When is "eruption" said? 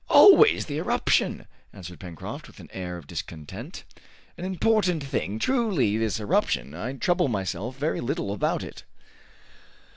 0.79-1.45, 6.19-6.73